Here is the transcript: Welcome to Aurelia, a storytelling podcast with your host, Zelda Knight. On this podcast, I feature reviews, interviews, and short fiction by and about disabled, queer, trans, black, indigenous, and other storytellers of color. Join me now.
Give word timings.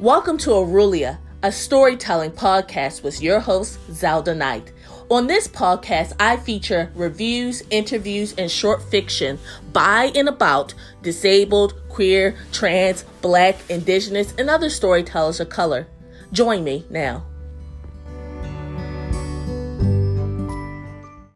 Welcome 0.00 0.38
to 0.38 0.54
Aurelia, 0.54 1.18
a 1.42 1.52
storytelling 1.52 2.30
podcast 2.30 3.02
with 3.02 3.20
your 3.20 3.38
host, 3.38 3.78
Zelda 3.92 4.34
Knight. 4.34 4.72
On 5.10 5.26
this 5.26 5.46
podcast, 5.46 6.14
I 6.18 6.38
feature 6.38 6.90
reviews, 6.94 7.62
interviews, 7.68 8.34
and 8.38 8.50
short 8.50 8.82
fiction 8.82 9.38
by 9.74 10.10
and 10.14 10.26
about 10.26 10.72
disabled, 11.02 11.74
queer, 11.90 12.34
trans, 12.50 13.02
black, 13.20 13.56
indigenous, 13.68 14.32
and 14.38 14.48
other 14.48 14.70
storytellers 14.70 15.38
of 15.38 15.50
color. 15.50 15.86
Join 16.32 16.64
me 16.64 16.86
now. 16.88 17.26